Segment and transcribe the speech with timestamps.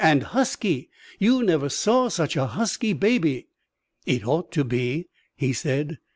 [0.03, 0.89] And husky.
[1.19, 3.45] You never saw such a husky baby."
[4.07, 5.99] "It ought to be," he said.